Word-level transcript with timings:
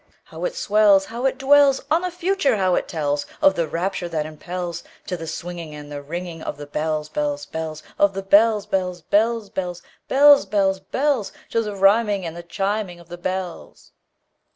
How 0.23 0.45
it 0.45 0.55
swells! 0.55 1.05
How 1.05 1.27
it 1.27 1.37
dwellsOn 1.37 2.01
the 2.01 2.09
Future! 2.09 2.57
how 2.57 2.73
it 2.73 2.87
tellsOf 2.87 3.53
the 3.53 3.67
rapture 3.67 4.09
that 4.09 4.25
impelsTo 4.25 5.15
the 5.15 5.27
swinging 5.27 5.75
and 5.75 5.91
the 5.91 6.01
ringingOf 6.01 6.57
the 6.57 6.65
bells, 6.65 7.07
bells, 7.07 7.45
bells, 7.45 7.83
Of 7.99 8.15
the 8.15 8.23
bells, 8.23 8.65
bells, 8.65 9.03
bells, 9.03 9.51
bells, 9.51 9.83
Bells, 10.07 10.47
bells, 10.47 10.79
bells—To 10.79 11.61
the 11.61 11.75
rhyming 11.75 12.25
and 12.25 12.35
the 12.35 12.41
chiming 12.41 12.99
of 12.99 13.09
the 13.09 13.17
bells! 13.19 13.91